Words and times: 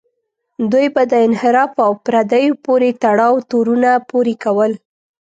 دوی 0.71 0.87
به 0.95 1.03
د 1.11 1.13
انحراف 1.27 1.71
او 1.85 1.91
پردیو 2.05 2.53
پورې 2.65 2.89
تړاو 3.03 3.35
تورونه 3.51 3.91
پورې 4.09 4.33
کول. 4.43 4.71